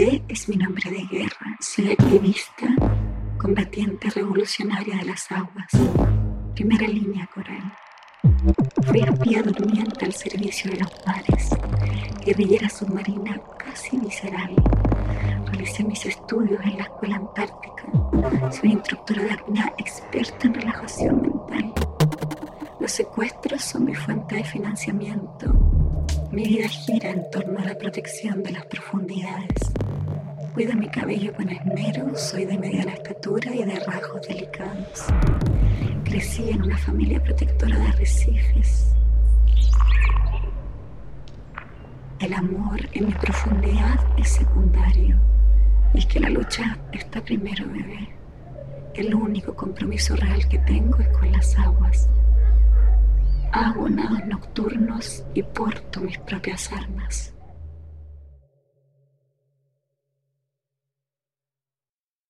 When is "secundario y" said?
44.28-46.00